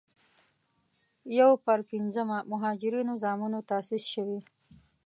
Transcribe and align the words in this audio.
یو 1.39 1.51
پر 1.65 1.79
پينځمه 1.89 2.37
مهاجرینو 2.51 3.13
زامنو 3.23 3.59
تاسیس 3.71 4.03
شوې. 4.13 4.39